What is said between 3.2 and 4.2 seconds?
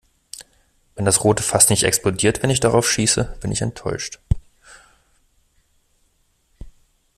bin ich enttäuscht.